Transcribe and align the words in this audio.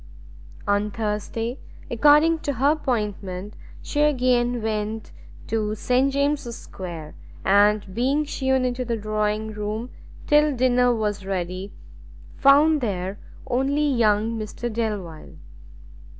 On 0.67 0.89
Thursday, 0.89 1.59
according 1.91 2.39
to 2.39 2.53
her 2.53 2.71
appointment, 2.71 3.53
she 3.83 4.01
again 4.01 4.59
went 4.63 5.11
to 5.45 5.75
St 5.75 6.11
James' 6.11 6.55
Square, 6.55 7.13
and 7.45 7.93
being 7.93 8.25
shewn 8.25 8.65
into 8.65 8.83
the 8.83 8.97
drawing 8.97 9.51
room 9.53 9.91
till 10.25 10.55
dinner 10.55 10.91
was 10.91 11.23
ready, 11.23 11.71
found 12.35 12.81
there 12.81 13.19
only 13.45 13.87
young 13.87 14.39
Mr 14.39 14.73
Delvile. 14.73 15.35